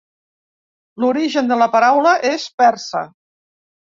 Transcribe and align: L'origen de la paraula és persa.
L'origen 1.03 1.51
de 1.51 1.59
la 1.63 1.67
paraula 1.77 2.15
és 2.31 2.47
persa. 2.63 3.05